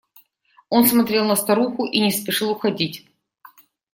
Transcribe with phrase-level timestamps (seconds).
[0.71, 3.07] Он смотрел на старуху и не спешил уходить.